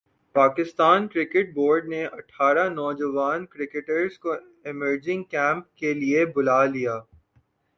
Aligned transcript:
Pakistan 0.35 1.07
cricket 1.07 1.53
board 1.55 1.87
نے 1.89 2.03
اٹھارہ 2.07 2.67
نوجوان 2.71 3.45
کرکٹرز 3.45 4.17
کو 4.19 4.33
ایمرجنگ 4.63 5.23
کیمپ 5.31 5.75
کیلئے 5.77 6.25
بلا 6.35 6.63
لیا 6.65 6.99